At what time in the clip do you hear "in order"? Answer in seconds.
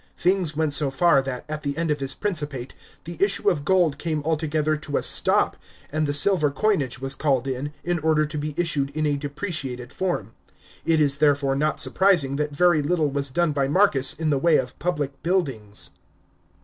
7.83-8.25